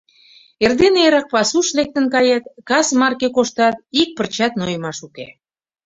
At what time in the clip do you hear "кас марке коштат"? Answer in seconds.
2.69-3.75